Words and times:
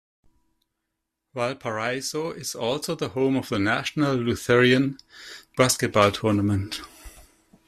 Valparaiso 1.35 2.31
is 2.31 2.55
also 2.55 2.95
the 2.95 3.09
home 3.09 3.35
of 3.35 3.49
the 3.49 3.59
National 3.59 4.15
Lutheran 4.15 4.97
Basketball 5.55 6.11
Tournament. 6.11 6.81